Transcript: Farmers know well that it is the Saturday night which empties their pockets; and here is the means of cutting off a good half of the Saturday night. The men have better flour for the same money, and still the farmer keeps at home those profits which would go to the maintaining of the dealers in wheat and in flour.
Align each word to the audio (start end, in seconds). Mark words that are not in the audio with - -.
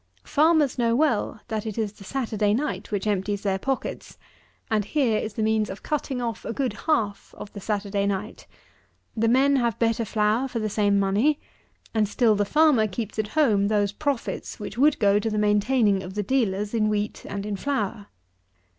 Farmers 0.25 0.79
know 0.79 0.95
well 0.95 1.41
that 1.47 1.67
it 1.67 1.77
is 1.77 1.93
the 1.93 2.03
Saturday 2.03 2.55
night 2.55 2.89
which 2.91 3.05
empties 3.05 3.43
their 3.43 3.59
pockets; 3.59 4.17
and 4.71 4.83
here 4.83 5.19
is 5.19 5.35
the 5.35 5.43
means 5.43 5.69
of 5.69 5.83
cutting 5.83 6.19
off 6.19 6.43
a 6.43 6.51
good 6.53 6.73
half 6.87 7.35
of 7.37 7.53
the 7.53 7.59
Saturday 7.59 8.07
night. 8.07 8.47
The 9.15 9.27
men 9.27 9.57
have 9.57 9.77
better 9.77 10.03
flour 10.03 10.47
for 10.47 10.57
the 10.57 10.71
same 10.71 10.99
money, 10.99 11.39
and 11.93 12.07
still 12.09 12.33
the 12.33 12.45
farmer 12.45 12.87
keeps 12.87 13.19
at 13.19 13.27
home 13.37 13.67
those 13.67 13.91
profits 13.91 14.59
which 14.59 14.75
would 14.75 14.97
go 14.97 15.19
to 15.19 15.29
the 15.29 15.37
maintaining 15.37 16.01
of 16.01 16.15
the 16.15 16.23
dealers 16.23 16.73
in 16.73 16.89
wheat 16.89 17.23
and 17.29 17.45
in 17.45 17.55
flour. 17.55 18.07